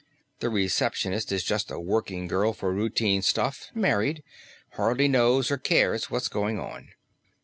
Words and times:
"The 0.39 0.49
receptionist 0.49 1.31
is 1.31 1.43
just 1.43 1.69
a 1.69 1.79
working 1.79 2.25
girl 2.25 2.53
for 2.53 2.73
routine 2.73 3.21
stuff, 3.21 3.69
married, 3.75 4.23
hardly 4.71 5.07
knows 5.07 5.51
or 5.51 5.59
cares 5.59 6.09
what's 6.09 6.27
going 6.27 6.57
on. 6.59 6.93